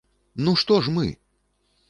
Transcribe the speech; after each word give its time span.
Ну 0.47 0.53
што 0.61 0.79
ж 0.87 0.95
мы? 0.97 1.05